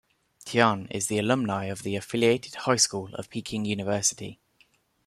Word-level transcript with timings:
Tian 0.45 0.87
is 0.89 1.05
the 1.09 1.19
alumni 1.19 1.65
of 1.65 1.83
The 1.83 1.95
Affiliated 1.95 2.55
High 2.55 2.77
School 2.77 3.13
of 3.13 3.29
Peking 3.29 3.65
University. 3.65 4.39